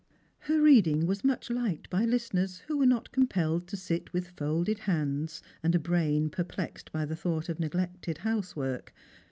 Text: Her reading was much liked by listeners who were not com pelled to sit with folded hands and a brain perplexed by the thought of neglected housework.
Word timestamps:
Her 0.39 0.63
reading 0.63 1.05
was 1.05 1.23
much 1.23 1.51
liked 1.51 1.87
by 1.91 2.05
listeners 2.05 2.61
who 2.65 2.75
were 2.75 2.87
not 2.87 3.11
com 3.11 3.27
pelled 3.27 3.67
to 3.67 3.77
sit 3.77 4.11
with 4.11 4.29
folded 4.31 4.79
hands 4.79 5.43
and 5.61 5.75
a 5.75 5.79
brain 5.79 6.31
perplexed 6.31 6.91
by 6.91 7.05
the 7.05 7.15
thought 7.15 7.49
of 7.49 7.59
neglected 7.59 8.17
housework. 8.17 8.95